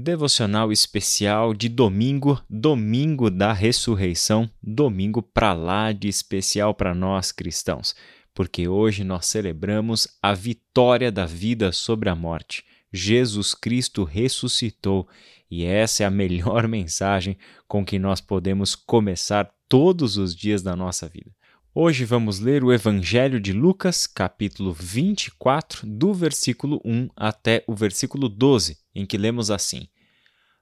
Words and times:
Devocional 0.00 0.70
especial 0.70 1.52
de 1.52 1.68
domingo, 1.68 2.40
domingo 2.48 3.28
da 3.28 3.52
ressurreição, 3.52 4.48
domingo 4.62 5.20
para 5.20 5.52
lá 5.52 5.90
de 5.90 6.06
especial 6.06 6.72
para 6.72 6.94
nós 6.94 7.32
cristãos, 7.32 7.96
porque 8.32 8.68
hoje 8.68 9.02
nós 9.02 9.26
celebramos 9.26 10.06
a 10.22 10.34
vitória 10.34 11.10
da 11.10 11.26
vida 11.26 11.72
sobre 11.72 12.08
a 12.08 12.14
morte. 12.14 12.64
Jesus 12.92 13.54
Cristo 13.54 14.04
ressuscitou 14.04 15.08
e 15.50 15.64
essa 15.64 16.04
é 16.04 16.06
a 16.06 16.10
melhor 16.10 16.68
mensagem 16.70 17.36
com 17.66 17.84
que 17.84 17.98
nós 17.98 18.20
podemos 18.20 18.76
começar 18.76 19.52
todos 19.68 20.16
os 20.16 20.32
dias 20.32 20.62
da 20.62 20.76
nossa 20.76 21.08
vida. 21.08 21.32
Hoje 21.74 22.06
vamos 22.06 22.40
ler 22.40 22.64
o 22.64 22.72
Evangelho 22.72 23.38
de 23.38 23.52
Lucas, 23.52 24.06
capítulo 24.06 24.72
24, 24.72 25.86
do 25.86 26.14
versículo 26.14 26.80
1 26.82 27.10
até 27.14 27.62
o 27.66 27.74
versículo 27.74 28.26
12, 28.26 28.78
em 28.94 29.04
que 29.04 29.18
lemos 29.18 29.50
assim: 29.50 29.86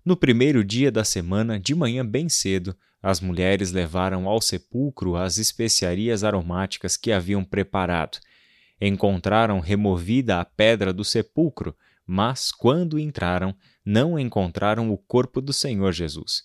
No 0.04 0.16
primeiro 0.16 0.64
dia 0.64 0.90
da 0.90 1.04
semana, 1.04 1.60
de 1.60 1.76
manhã 1.76 2.04
bem 2.04 2.28
cedo, 2.28 2.76
as 3.00 3.20
mulheres 3.20 3.70
levaram 3.70 4.28
ao 4.28 4.42
sepulcro 4.42 5.14
as 5.14 5.38
especiarias 5.38 6.24
aromáticas 6.24 6.96
que 6.96 7.12
haviam 7.12 7.44
preparado. 7.44 8.18
Encontraram 8.80 9.60
removida 9.60 10.40
a 10.40 10.44
pedra 10.44 10.92
do 10.92 11.04
sepulcro, 11.04 11.74
mas 12.04 12.50
quando 12.50 12.98
entraram, 12.98 13.54
não 13.84 14.18
encontraram 14.18 14.90
o 14.90 14.98
corpo 14.98 15.40
do 15.40 15.52
Senhor 15.52 15.92
Jesus. 15.92 16.42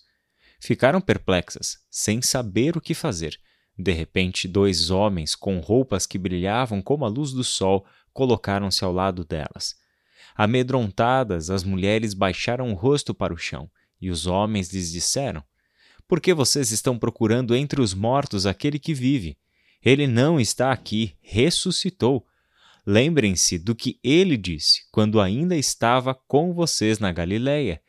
Ficaram 0.60 1.00
perplexas, 1.00 1.78
sem 1.90 2.22
saber 2.22 2.76
o 2.76 2.80
que 2.80 2.94
fazer. 2.94 3.38
De 3.78 3.92
repente, 3.92 4.46
dois 4.46 4.90
homens 4.90 5.34
com 5.34 5.58
roupas 5.58 6.06
que 6.06 6.18
brilhavam 6.18 6.82
como 6.82 7.04
a 7.04 7.08
luz 7.08 7.32
do 7.32 7.42
sol 7.42 7.84
colocaram-se 8.12 8.84
ao 8.84 8.92
lado 8.92 9.24
delas. 9.24 9.74
Amedrontadas, 10.34 11.50
as 11.50 11.64
mulheres 11.64 12.14
baixaram 12.14 12.70
o 12.70 12.74
rosto 12.74 13.14
para 13.14 13.32
o 13.32 13.38
chão, 13.38 13.70
e 14.00 14.10
os 14.10 14.26
homens 14.26 14.72
lhes 14.72 14.92
disseram: 14.92 15.42
Por 16.06 16.20
que 16.20 16.34
vocês 16.34 16.70
estão 16.70 16.98
procurando 16.98 17.54
entre 17.54 17.80
os 17.80 17.94
mortos 17.94 18.46
aquele 18.46 18.78
que 18.78 18.94
vive? 18.94 19.36
Ele 19.84 20.06
não 20.06 20.38
está 20.38 20.72
aqui, 20.72 21.16
ressuscitou. 21.20 22.26
Lembrem-se 22.86 23.58
do 23.58 23.74
que 23.74 23.98
ele 24.02 24.36
disse 24.36 24.82
quando 24.90 25.20
ainda 25.20 25.56
estava 25.56 26.14
com 26.14 26.52
vocês 26.52 26.98
na 26.98 27.12
Galileia 27.12 27.80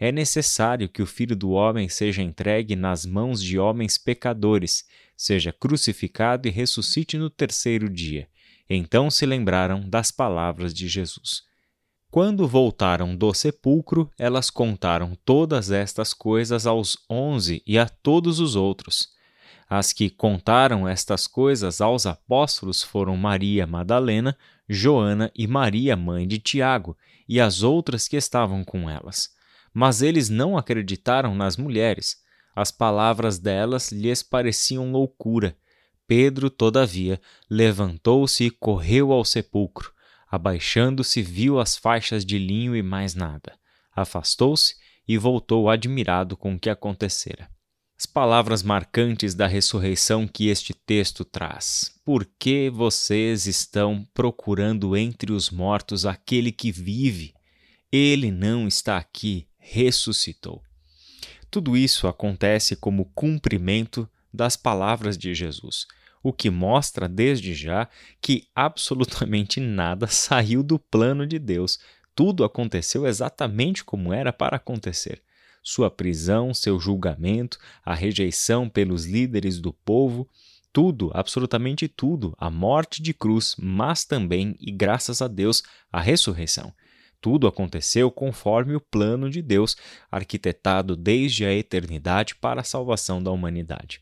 é 0.00 0.10
necessário 0.10 0.88
que 0.88 1.02
o 1.02 1.06
Filho 1.06 1.36
do 1.36 1.50
Homem 1.50 1.86
seja 1.86 2.22
entregue 2.22 2.74
nas 2.74 3.04
mãos 3.04 3.42
de 3.42 3.58
homens 3.58 3.98
pecadores, 3.98 4.86
seja 5.14 5.52
crucificado 5.52 6.48
e 6.48 6.50
ressuscite 6.50 7.18
no 7.18 7.28
terceiro 7.28 7.86
dia. 7.90 8.26
Então 8.68 9.10
se 9.10 9.26
lembraram 9.26 9.86
das 9.86 10.10
palavras 10.10 10.72
de 10.72 10.88
Jesus. 10.88 11.42
Quando 12.10 12.48
voltaram 12.48 13.14
do 13.14 13.32
sepulcro, 13.34 14.10
elas 14.18 14.48
contaram 14.48 15.16
todas 15.22 15.70
estas 15.70 16.14
coisas 16.14 16.66
aos 16.66 16.96
onze 17.08 17.62
e 17.66 17.78
a 17.78 17.86
todos 17.86 18.40
os 18.40 18.56
outros. 18.56 19.10
As 19.68 19.92
que 19.92 20.08
contaram 20.08 20.88
estas 20.88 21.26
coisas 21.26 21.80
aos 21.80 22.06
apóstolos 22.06 22.82
foram 22.82 23.16
Maria 23.18 23.66
Madalena, 23.66 24.36
Joana 24.66 25.30
e 25.36 25.46
Maria, 25.46 25.94
mãe 25.94 26.26
de 26.26 26.38
Tiago, 26.38 26.96
e 27.28 27.38
as 27.38 27.62
outras 27.62 28.08
que 28.08 28.16
estavam 28.16 28.64
com 28.64 28.88
elas. 28.88 29.38
Mas 29.72 30.02
eles 30.02 30.28
não 30.28 30.56
acreditaram 30.56 31.34
nas 31.34 31.56
mulheres. 31.56 32.16
As 32.54 32.70
palavras 32.70 33.38
delas 33.38 33.92
lhes 33.92 34.22
pareciam 34.22 34.90
loucura. 34.90 35.56
Pedro, 36.06 36.50
todavia, 36.50 37.20
levantou-se 37.48 38.44
e 38.44 38.50
correu 38.50 39.12
ao 39.12 39.24
sepulcro. 39.24 39.92
Abaixando-se, 40.28 41.22
viu 41.22 41.60
as 41.60 41.76
faixas 41.76 42.24
de 42.24 42.38
linho 42.38 42.74
e 42.74 42.82
mais 42.82 43.14
nada. 43.14 43.58
Afastou-se 43.94 44.74
e 45.06 45.16
voltou 45.18 45.68
admirado 45.68 46.36
com 46.36 46.54
o 46.54 46.58
que 46.58 46.70
acontecera. 46.70 47.48
As 47.98 48.06
palavras 48.06 48.62
marcantes 48.62 49.34
da 49.34 49.46
ressurreição 49.46 50.26
que 50.26 50.48
este 50.48 50.72
texto 50.72 51.24
traz. 51.24 51.92
Por 52.04 52.24
que 52.38 52.70
vocês 52.70 53.46
estão 53.46 54.08
procurando 54.14 54.96
entre 54.96 55.32
os 55.32 55.50
mortos 55.50 56.06
aquele 56.06 56.50
que 56.50 56.72
vive? 56.72 57.34
Ele 57.92 58.30
não 58.30 58.66
está 58.66 58.96
aqui, 58.96 59.46
ressuscitou. 59.70 60.62
Tudo 61.48 61.76
isso 61.76 62.08
acontece 62.08 62.74
como 62.74 63.04
cumprimento 63.14 64.08
das 64.34 64.56
palavras 64.56 65.16
de 65.16 65.32
Jesus, 65.32 65.86
o 66.22 66.32
que 66.32 66.50
mostra 66.50 67.08
desde 67.08 67.54
já 67.54 67.88
que 68.20 68.48
absolutamente 68.52 69.60
nada 69.60 70.06
saiu 70.10 70.64
do 70.64 70.76
plano 70.76 71.24
de 71.24 71.38
Deus. 71.38 71.78
Tudo 72.16 72.42
aconteceu 72.42 73.06
exatamente 73.06 73.84
como 73.84 74.12
era 74.12 74.32
para 74.32 74.56
acontecer. 74.56 75.22
Sua 75.62 75.88
prisão, 75.88 76.52
seu 76.52 76.80
julgamento, 76.80 77.56
a 77.84 77.94
rejeição 77.94 78.68
pelos 78.68 79.04
líderes 79.04 79.60
do 79.60 79.72
povo, 79.72 80.28
tudo, 80.72 81.10
absolutamente 81.14 81.86
tudo, 81.86 82.34
a 82.38 82.50
morte 82.50 83.00
de 83.00 83.14
cruz, 83.14 83.54
mas 83.58 84.04
também, 84.04 84.56
e 84.58 84.72
graças 84.72 85.22
a 85.22 85.28
Deus, 85.28 85.62
a 85.92 86.00
ressurreição. 86.00 86.72
Tudo 87.20 87.46
aconteceu 87.46 88.10
conforme 88.10 88.74
o 88.74 88.80
plano 88.80 89.28
de 89.28 89.42
Deus, 89.42 89.76
arquitetado 90.10 90.96
desde 90.96 91.44
a 91.44 91.52
eternidade 91.52 92.34
para 92.34 92.62
a 92.62 92.64
salvação 92.64 93.22
da 93.22 93.30
humanidade. 93.30 94.00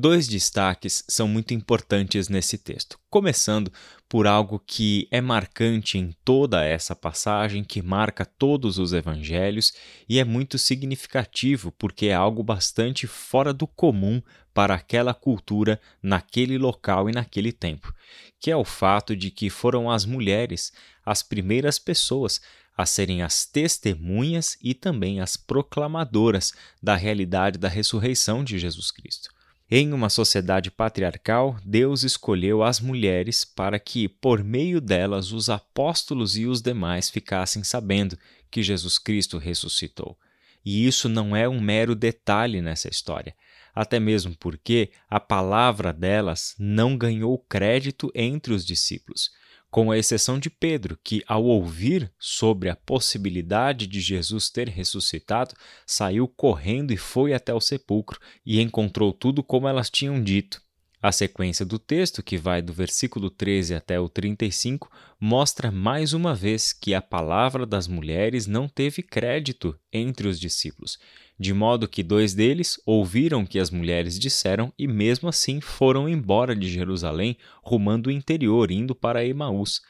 Dois 0.00 0.28
destaques 0.28 1.02
são 1.08 1.26
muito 1.26 1.52
importantes 1.52 2.28
nesse 2.28 2.56
texto, 2.56 2.96
começando 3.10 3.72
por 4.08 4.28
algo 4.28 4.62
que 4.64 5.08
é 5.10 5.20
marcante 5.20 5.98
em 5.98 6.14
toda 6.24 6.64
essa 6.64 6.94
passagem, 6.94 7.64
que 7.64 7.82
marca 7.82 8.24
todos 8.24 8.78
os 8.78 8.92
evangelhos 8.92 9.72
e 10.08 10.20
é 10.20 10.24
muito 10.24 10.56
significativo 10.56 11.72
porque 11.72 12.06
é 12.06 12.14
algo 12.14 12.44
bastante 12.44 13.08
fora 13.08 13.52
do 13.52 13.66
comum 13.66 14.22
para 14.54 14.76
aquela 14.76 15.12
cultura, 15.12 15.80
naquele 16.00 16.58
local 16.58 17.10
e 17.10 17.12
naquele 17.12 17.50
tempo, 17.50 17.92
que 18.38 18.52
é 18.52 18.56
o 18.56 18.64
fato 18.64 19.16
de 19.16 19.32
que 19.32 19.50
foram 19.50 19.90
as 19.90 20.04
mulheres 20.04 20.72
as 21.04 21.24
primeiras 21.24 21.76
pessoas 21.76 22.40
a 22.76 22.86
serem 22.86 23.20
as 23.20 23.44
testemunhas 23.44 24.56
e 24.62 24.74
também 24.74 25.20
as 25.20 25.36
proclamadoras 25.36 26.52
da 26.80 26.94
realidade 26.94 27.58
da 27.58 27.66
ressurreição 27.66 28.44
de 28.44 28.60
Jesus 28.60 28.92
Cristo. 28.92 29.36
Em 29.70 29.92
uma 29.92 30.08
sociedade 30.08 30.70
patriarcal, 30.70 31.58
Deus 31.62 32.02
escolheu 32.02 32.62
as 32.62 32.80
mulheres 32.80 33.44
para 33.44 33.78
que, 33.78 34.08
por 34.08 34.42
meio 34.42 34.80
delas, 34.80 35.30
os 35.30 35.50
apóstolos 35.50 36.38
e 36.38 36.46
os 36.46 36.62
demais 36.62 37.10
ficassem 37.10 37.62
sabendo 37.62 38.18
que 38.50 38.62
Jesus 38.62 38.96
Cristo 38.96 39.36
ressuscitou. 39.36 40.18
E 40.64 40.86
isso 40.86 41.06
não 41.06 41.36
é 41.36 41.46
um 41.46 41.60
mero 41.60 41.94
detalhe 41.94 42.62
nessa 42.62 42.88
história, 42.88 43.34
até 43.74 44.00
mesmo 44.00 44.34
porque 44.38 44.90
a 45.08 45.20
palavra 45.20 45.92
delas 45.92 46.54
não 46.58 46.96
ganhou 46.96 47.38
crédito 47.38 48.10
entre 48.14 48.54
os 48.54 48.64
discípulos 48.64 49.30
com 49.70 49.90
a 49.90 49.98
exceção 49.98 50.38
de 50.38 50.48
Pedro, 50.50 50.98
que, 51.02 51.22
ao 51.26 51.44
ouvir 51.44 52.12
sobre 52.18 52.68
a 52.68 52.76
possibilidade 52.76 53.86
de 53.86 54.00
Jesus 54.00 54.50
ter 54.50 54.68
ressuscitado, 54.68 55.54
saiu 55.86 56.26
correndo 56.26 56.92
e 56.92 56.96
foi 56.96 57.34
até 57.34 57.52
o 57.52 57.60
sepulcro 57.60 58.18
e 58.44 58.60
encontrou 58.60 59.12
tudo 59.12 59.42
como 59.42 59.68
elas 59.68 59.90
tinham 59.90 60.22
dito. 60.22 60.62
A 61.00 61.12
sequência 61.12 61.64
do 61.64 61.78
texto, 61.78 62.24
que 62.24 62.36
vai 62.36 62.60
do 62.60 62.72
versículo 62.72 63.30
13 63.30 63.72
até 63.72 64.00
o 64.00 64.08
35, 64.08 64.90
mostra 65.20 65.70
mais 65.70 66.12
uma 66.12 66.34
vez 66.34 66.72
que 66.72 66.92
a 66.92 67.00
palavra 67.00 67.64
das 67.64 67.86
mulheres 67.86 68.48
não 68.48 68.68
teve 68.68 69.00
crédito 69.00 69.78
entre 69.92 70.26
os 70.26 70.40
discípulos, 70.40 70.98
de 71.38 71.54
modo 71.54 71.86
que 71.86 72.02
dois 72.02 72.34
deles 72.34 72.80
ouviram 72.84 73.42
o 73.42 73.46
que 73.46 73.60
as 73.60 73.70
mulheres 73.70 74.18
disseram 74.18 74.72
e, 74.76 74.88
mesmo 74.88 75.28
assim, 75.28 75.60
foram 75.60 76.08
embora 76.08 76.54
de 76.56 76.68
Jerusalém, 76.68 77.36
rumando 77.62 78.10
o 78.10 78.12
interior, 78.12 78.72
indo 78.72 78.92
para 78.92 79.24
Emaús. 79.24 79.80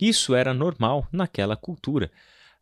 Isso 0.00 0.34
era 0.34 0.52
normal 0.52 1.06
naquela 1.12 1.54
cultura. 1.54 2.10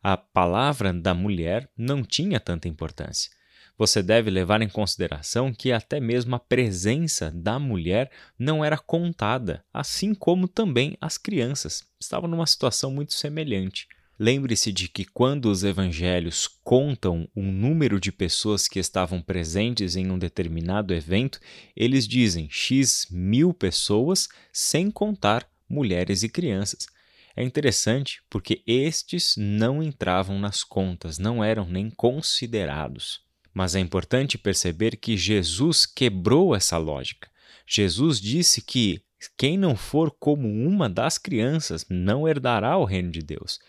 A 0.03 0.15
palavra 0.15 0.93
da 0.93 1.15
mulher 1.15 1.67
não 1.75 2.03
tinha 2.03 2.39
tanta 2.39 2.67
importância. 2.67 3.31
Você 3.77 4.03
deve 4.03 4.29
levar 4.29 4.61
em 4.61 4.69
consideração 4.69 5.53
que 5.53 5.71
até 5.71 5.99
mesmo 5.99 6.35
a 6.35 6.39
presença 6.39 7.31
da 7.31 7.57
mulher 7.57 8.11
não 8.37 8.63
era 8.63 8.77
contada, 8.77 9.63
assim 9.73 10.13
como 10.13 10.47
também 10.47 10.95
as 11.01 11.17
crianças 11.17 11.83
estavam 11.99 12.29
numa 12.29 12.45
situação 12.45 12.91
muito 12.91 13.13
semelhante. 13.13 13.87
Lembre-se 14.19 14.71
de 14.71 14.87
que 14.87 15.03
quando 15.03 15.45
os 15.45 15.63
evangelhos 15.63 16.47
contam 16.63 17.27
o 17.35 17.41
número 17.41 17.99
de 17.99 18.11
pessoas 18.11 18.67
que 18.67 18.77
estavam 18.77 19.19
presentes 19.19 19.95
em 19.95 20.11
um 20.11 20.19
determinado 20.19 20.93
evento, 20.93 21.39
eles 21.75 22.07
dizem 22.07 22.47
X 22.47 23.07
mil 23.09 23.51
pessoas, 23.51 24.29
sem 24.53 24.91
contar 24.91 25.49
mulheres 25.67 26.21
e 26.21 26.29
crianças. 26.29 26.85
É 27.35 27.43
interessante 27.43 28.21
porque 28.29 28.61
estes 28.67 29.33
não 29.35 29.81
entravam 29.81 30.37
nas 30.37 30.63
contas, 30.63 31.17
não 31.17 31.43
eram 31.43 31.65
nem 31.67 31.89
considerados. 31.89 33.21
Mas 33.53 33.75
é 33.75 33.79
importante 33.79 34.37
perceber 34.37 34.95
que 34.95 35.17
Jesus 35.17 35.85
quebrou 35.85 36.55
essa 36.55 36.77
lógica. 36.77 37.29
Jesus 37.67 38.19
disse 38.19 38.61
que 38.61 39.01
quem 39.37 39.57
não 39.57 39.75
for 39.75 40.11
como 40.11 40.47
uma 40.47 40.89
das 40.89 41.17
crianças 41.17 41.85
não 41.89 42.27
herdará 42.27 42.77
o 42.77 42.85
reino 42.85 43.11
de 43.11 43.21
Deus. 43.21 43.59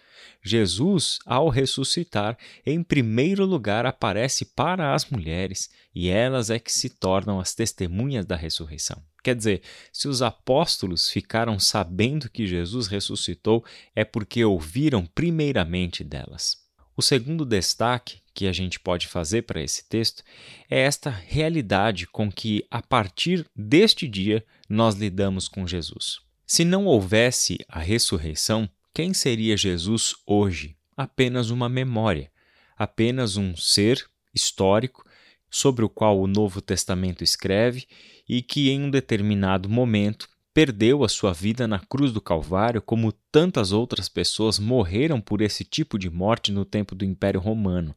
Jesus, 0.43 1.19
ao 1.26 1.49
ressuscitar, 1.49 2.38
em 2.64 2.82
primeiro 2.82 3.44
lugar 3.44 3.87
aparece 3.87 4.44
para 4.44 4.94
as 4.94 5.06
mulheres 5.06 5.69
e 5.94 6.08
elas 6.08 6.50
é 6.50 6.58
que 6.58 6.73
se 6.73 6.88
tornam 6.88 7.38
as 7.38 7.55
testemunhas 7.55 8.25
da 8.25 8.37
ressurreição. 8.37 9.02
Quer 9.23 9.37
dizer, 9.37 9.62
se 9.93 10.08
os 10.08 10.20
apóstolos 10.20 11.08
ficaram 11.11 11.58
sabendo 11.58 12.28
que 12.28 12.46
Jesus 12.46 12.88
ressuscitou, 12.88 13.64
é 13.94 14.05
porque 14.05 14.44
ouviram 14.44 15.06
primeiramente 15.06 16.02
delas. 16.02 16.62
O 16.94 17.00
segundo 17.00 17.47
destaque 17.47 18.21
que 18.35 18.47
a 18.47 18.53
gente 18.53 18.79
pode 18.79 19.09
fazer 19.09 19.43
para 19.43 19.62
esse 19.62 19.89
texto 19.89 20.23
é 20.69 20.81
esta 20.81 21.09
realidade 21.09 22.06
com 22.06 22.31
que, 22.31 22.67
a 22.71 22.83
partir 22.83 23.47
deste 23.56 24.06
dia, 24.06 24.44
nós 24.69 24.94
lidamos 24.94 25.49
com 25.49 25.67
Jesus. 25.67 26.21
Se 26.47 26.65
não 26.65 26.85
houvesse 26.85 27.59
a 27.67 27.79
ressurreição, 27.79 28.69
quem 28.93 29.15
seria 29.15 29.56
Jesus 29.56 30.15
hoje? 30.27 30.77
Apenas 30.94 31.49
uma 31.49 31.67
memória, 31.67 32.31
apenas 32.77 33.38
um 33.38 33.56
ser 33.56 34.06
histórico 34.35 35.03
sobre 35.50 35.85
o 35.85 35.88
qual 35.88 36.21
o 36.21 36.27
Novo 36.27 36.61
Testamento 36.61 37.25
escreve 37.25 37.87
e 38.29 38.43
que, 38.43 38.69
em 38.71 38.83
um 38.83 38.91
determinado 38.91 39.69
momento, 39.69 40.29
perdeu 40.54 41.04
a 41.04 41.08
sua 41.08 41.32
vida 41.32 41.66
na 41.66 41.78
cruz 41.78 42.12
do 42.12 42.20
Calvário, 42.20 42.82
como 42.82 43.12
tantas 43.31 43.72
outras 43.72 44.08
pessoas 44.08 44.58
morreram 44.58 45.20
por 45.20 45.40
esse 45.40 45.64
tipo 45.64 45.99
de 45.99 46.10
morte 46.10 46.52
no 46.52 46.64
tempo 46.64 46.94
do 46.94 47.04
Império 47.04 47.40
Romano. 47.40 47.94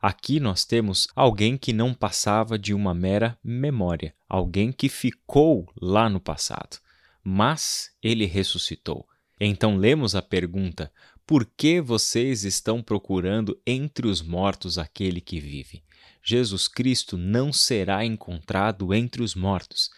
Aqui 0.00 0.40
nós 0.40 0.64
temos 0.64 1.08
alguém 1.14 1.56
que 1.56 1.72
não 1.72 1.94
passava 1.94 2.58
de 2.58 2.74
uma 2.74 2.92
mera 2.92 3.38
memória, 3.42 4.14
alguém 4.28 4.72
que 4.72 4.88
ficou 4.88 5.70
lá 5.80 6.08
no 6.08 6.20
passado 6.20 6.78
mas 7.22 7.90
ele 8.02 8.26
ressuscitou. 8.26 9.06
Então 9.38 9.76
lemos 9.76 10.14
a 10.14 10.22
pergunta: 10.22 10.92
Por 11.26 11.44
que 11.44 11.80
vocês 11.80 12.44
estão 12.44 12.82
procurando 12.82 13.60
entre 13.66 14.06
os 14.06 14.22
mortos 14.22 14.78
aquele 14.78 15.20
que 15.20 15.40
vive? 15.40 15.82
Jesus 16.22 16.68
Cristo 16.68 17.16
não 17.16 17.52
será 17.52 18.04
encontrado 18.04 18.94
entre 18.94 19.22
os 19.22 19.34
mortos. 19.34 19.90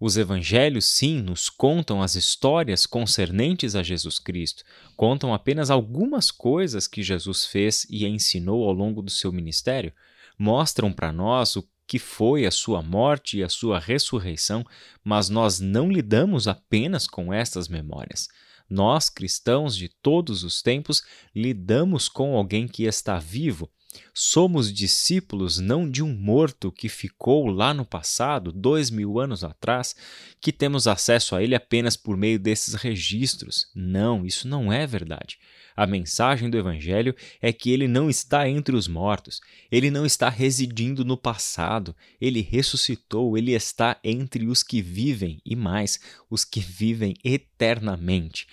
Os 0.00 0.16
evangelhos, 0.16 0.86
sim, 0.86 1.20
nos 1.20 1.50
contam 1.50 2.00
as 2.00 2.14
histórias 2.14 2.86
concernentes 2.86 3.76
a 3.76 3.82
Jesus 3.82 4.18
Cristo, 4.18 4.64
contam 4.96 5.34
apenas 5.34 5.68
algumas 5.70 6.30
coisas 6.30 6.86
que 6.86 7.02
Jesus 7.02 7.44
fez 7.44 7.86
e 7.90 8.06
ensinou 8.06 8.64
ao 8.64 8.72
longo 8.72 9.02
do 9.02 9.10
seu 9.10 9.30
ministério, 9.30 9.92
mostram 10.38 10.90
para 10.90 11.12
nós 11.12 11.54
o 11.54 11.68
que 11.86 11.98
foi 11.98 12.46
a 12.46 12.50
sua 12.50 12.80
morte 12.80 13.38
e 13.38 13.42
a 13.42 13.48
sua 13.50 13.78
ressurreição, 13.78 14.64
mas 15.04 15.28
nós 15.28 15.60
não 15.60 15.90
lidamos 15.90 16.48
apenas 16.48 17.06
com 17.06 17.30
estas 17.30 17.68
memórias. 17.68 18.26
Nós, 18.70 19.10
cristãos 19.10 19.76
de 19.76 19.88
todos 19.88 20.44
os 20.44 20.62
tempos, 20.62 21.02
lidamos 21.34 22.08
com 22.08 22.34
alguém 22.36 22.66
que 22.66 22.84
está 22.84 23.18
vivo. 23.18 23.68
Somos 24.14 24.72
discípulos 24.72 25.58
não 25.58 25.90
de 25.90 26.02
um 26.02 26.14
morto 26.14 26.70
que 26.70 26.88
ficou 26.88 27.46
lá 27.46 27.74
no 27.74 27.84
passado, 27.84 28.52
dois 28.52 28.90
mil 28.90 29.18
anos 29.18 29.42
atrás, 29.42 29.96
que 30.40 30.52
temos 30.52 30.86
acesso 30.86 31.34
a 31.34 31.42
ele 31.42 31.54
apenas 31.54 31.96
por 31.96 32.16
meio 32.16 32.38
desses 32.38 32.74
registros. 32.74 33.68
Não, 33.74 34.24
isso 34.24 34.46
não 34.46 34.72
é 34.72 34.86
verdade. 34.86 35.38
A 35.76 35.86
mensagem 35.86 36.50
do 36.50 36.58
Evangelho 36.58 37.14
é 37.40 37.52
que 37.52 37.70
ele 37.70 37.88
não 37.88 38.10
está 38.10 38.48
entre 38.48 38.76
os 38.76 38.86
mortos, 38.86 39.40
ele 39.70 39.90
não 39.90 40.04
está 40.04 40.28
residindo 40.28 41.04
no 41.04 41.16
passado, 41.16 41.96
ele 42.20 42.42
ressuscitou, 42.42 43.38
ele 43.38 43.52
está 43.52 43.98
entre 44.04 44.46
os 44.46 44.62
que 44.62 44.82
vivem 44.82 45.40
e 45.44 45.56
mais, 45.56 45.98
os 46.28 46.44
que 46.44 46.60
vivem 46.60 47.14
eternamente. 47.24 48.46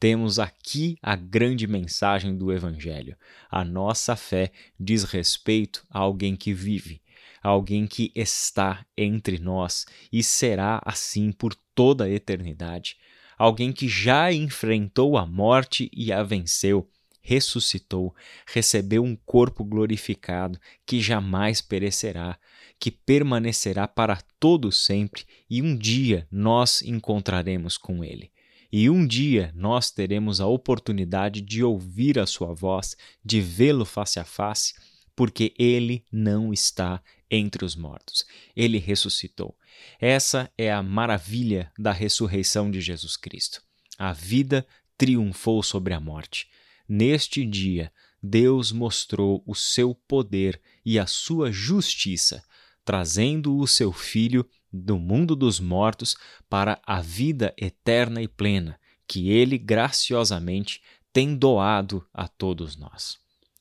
Temos 0.00 0.40
aqui 0.40 0.96
a 1.00 1.14
grande 1.14 1.66
mensagem 1.68 2.36
do 2.36 2.50
Evangelho. 2.50 3.16
A 3.48 3.64
nossa 3.64 4.16
fé 4.16 4.50
diz 4.78 5.04
respeito 5.04 5.86
a 5.88 6.00
alguém 6.00 6.34
que 6.34 6.52
vive, 6.52 7.00
a 7.40 7.50
alguém 7.50 7.86
que 7.86 8.10
está 8.16 8.84
entre 8.96 9.38
nós 9.38 9.86
e 10.12 10.22
será 10.22 10.80
assim 10.84 11.30
por 11.30 11.54
toda 11.74 12.04
a 12.04 12.10
eternidade 12.10 12.96
alguém 13.40 13.72
que 13.72 13.88
já 13.88 14.30
enfrentou 14.30 15.16
a 15.16 15.24
morte 15.24 15.90
e 15.94 16.12
a 16.12 16.22
venceu, 16.22 16.86
ressuscitou, 17.22 18.14
recebeu 18.46 19.02
um 19.02 19.16
corpo 19.16 19.64
glorificado 19.64 20.60
que 20.84 21.00
jamais 21.00 21.62
perecerá, 21.62 22.38
que 22.78 22.90
permanecerá 22.90 23.88
para 23.88 24.20
todo 24.38 24.70
sempre 24.70 25.24
e 25.48 25.62
um 25.62 25.74
dia 25.74 26.28
nós 26.30 26.82
encontraremos 26.82 27.78
com 27.78 28.04
ele. 28.04 28.30
E 28.72 28.88
um 28.88 29.06
dia 29.06 29.52
nós 29.54 29.90
teremos 29.90 30.40
a 30.40 30.46
oportunidade 30.46 31.40
de 31.40 31.62
ouvir 31.64 32.18
a 32.18 32.26
sua 32.26 32.54
voz, 32.54 32.96
de 33.24 33.40
vê-lo 33.40 33.84
face 33.84 34.20
a 34.20 34.24
face, 34.24 34.74
porque 35.16 35.52
ele 35.58 36.04
não 36.10 36.52
está 36.52 37.02
entre 37.30 37.64
os 37.64 37.74
mortos. 37.74 38.24
Ele 38.54 38.78
ressuscitou. 38.78 39.56
Essa 40.00 40.50
é 40.56 40.72
a 40.72 40.82
maravilha 40.82 41.72
da 41.78 41.92
ressurreição 41.92 42.70
de 42.70 42.80
Jesus 42.80 43.16
Cristo. 43.16 43.62
A 43.98 44.12
vida 44.12 44.66
triunfou 44.96 45.62
sobre 45.62 45.92
a 45.92 46.00
morte. 46.00 46.48
Neste 46.88 47.44
dia, 47.44 47.92
Deus 48.22 48.72
mostrou 48.72 49.42
o 49.46 49.54
seu 49.54 49.94
poder 49.94 50.60
e 50.84 50.98
a 50.98 51.06
sua 51.06 51.50
justiça, 51.50 52.42
trazendo 52.84 53.56
o 53.56 53.66
seu 53.66 53.92
Filho 53.92 54.46
do 54.72 54.98
mundo 54.98 55.34
dos 55.34 55.60
mortos 55.60 56.16
para 56.48 56.80
a 56.86 57.00
vida 57.00 57.54
eterna 57.56 58.22
e 58.22 58.28
plena, 58.28 58.78
que 59.06 59.30
ele 59.30 59.58
graciosamente 59.58 60.80
tem 61.12 61.34
doado 61.34 62.06
a 62.12 62.28
todos 62.28 62.76
nós. 62.76 63.18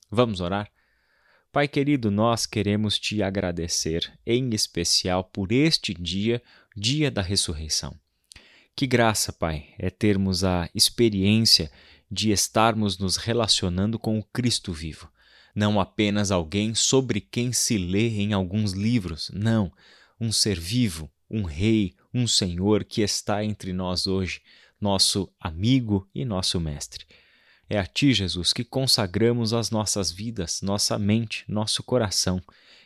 Vamos 0.09 0.41
orar? 0.41 0.71
Pai 1.51 1.67
querido, 1.67 2.11
nós 2.11 2.45
queremos 2.45 2.99
te 2.99 3.23
agradecer, 3.23 4.13
em 4.23 4.51
especial 4.51 5.23
por 5.23 5.51
este 5.51 5.95
dia, 5.95 6.41
dia 6.75 7.09
da 7.09 7.23
ressurreição. 7.23 7.99
Que 8.75 8.85
graça, 8.85 9.33
Pai, 9.33 9.73
é 9.79 9.89
termos 9.89 10.43
a 10.43 10.69
experiência 10.75 11.71
de 12.09 12.31
estarmos 12.31 12.97
nos 12.97 13.17
relacionando 13.17 13.97
com 13.97 14.19
o 14.19 14.23
Cristo 14.23 14.71
vivo. 14.71 15.11
Não 15.55 15.79
apenas 15.79 16.29
alguém 16.31 16.75
sobre 16.75 17.19
quem 17.19 17.51
se 17.51 17.77
lê 17.77 18.09
em 18.19 18.31
alguns 18.31 18.73
livros, 18.73 19.31
não, 19.33 19.71
um 20.19 20.31
ser 20.31 20.59
vivo, 20.59 21.09
um 21.29 21.43
rei, 21.43 21.95
um 22.13 22.27
senhor 22.27 22.83
que 22.83 23.01
está 23.01 23.43
entre 23.43 23.71
nós 23.71 24.07
hoje, 24.07 24.41
nosso 24.79 25.31
amigo 25.39 26.07
e 26.13 26.25
nosso 26.25 26.59
mestre. 26.59 27.05
É 27.69 27.77
a 27.77 27.85
Ti, 27.85 28.13
Jesus, 28.13 28.51
que 28.51 28.63
consagramos 28.63 29.53
as 29.53 29.69
nossas 29.69 30.11
vidas, 30.11 30.61
nossa 30.61 30.97
mente, 30.97 31.45
nosso 31.47 31.83
coração. 31.83 32.41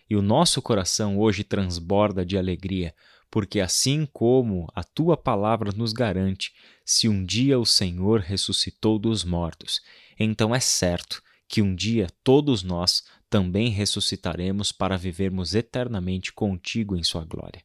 E 0.09 0.15
o 0.15 0.21
nosso 0.21 0.61
coração 0.61 1.17
hoje 1.17 1.43
transborda 1.43 2.25
de 2.25 2.37
alegria, 2.37 2.93
porque 3.31 3.61
assim 3.61 4.07
como 4.11 4.67
a 4.75 4.83
Tua 4.83 5.15
palavra 5.15 5.71
nos 5.71 5.93
garante, 5.93 6.53
se 6.85 7.07
um 7.07 7.23
dia 7.23 7.57
o 7.57 7.65
Senhor 7.65 8.19
ressuscitou 8.19 8.99
dos 8.99 9.23
mortos, 9.23 9.81
então 10.19 10.53
é 10.53 10.59
certo 10.59 11.23
que 11.47 11.61
um 11.61 11.73
dia 11.73 12.07
todos 12.23 12.61
nós 12.61 13.03
também 13.33 13.69
ressuscitaremos 13.69 14.71
para 14.71 14.95
vivermos 14.95 15.55
eternamente 15.55 16.31
contigo 16.31 16.95
em 16.95 17.01
Sua 17.01 17.25
glória. 17.25 17.63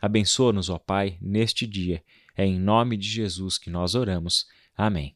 Abençoa-nos, 0.00 0.70
ó 0.70 0.78
Pai, 0.78 1.18
neste 1.20 1.66
dia. 1.66 2.02
É 2.34 2.46
em 2.46 2.58
nome 2.58 2.96
de 2.96 3.06
Jesus 3.08 3.58
que 3.58 3.68
nós 3.68 3.94
oramos. 3.94 4.46
Amém. 4.74 5.14